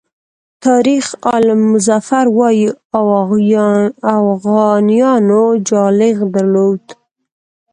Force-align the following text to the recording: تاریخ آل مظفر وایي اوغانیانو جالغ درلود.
تاریخ 0.65 1.05
آل 1.33 1.45
مظفر 1.69 2.25
وایي 2.37 2.67
اوغانیانو 4.21 5.43
جالغ 5.69 6.15
درلود. 6.33 6.83